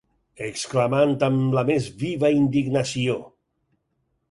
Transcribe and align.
...exclamant 0.45 1.11
amb 1.27 1.53
la 1.59 1.65
més 1.67 1.91
viva 2.01 2.33
indignació. 2.41 3.21